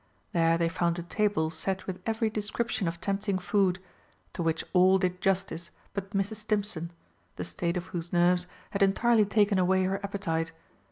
[0.33, 3.77] There they found a table set with every description of tempting food,
[4.33, 6.37] to which all did justice but Mrs.
[6.37, 6.91] Stimpson,
[7.35, 10.53] the state of whose nerves had entirely taken away her appetite.